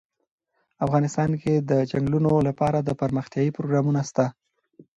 [0.85, 4.25] افغانستان کې د چنګلونه لپاره دپرمختیا پروګرامونه شته.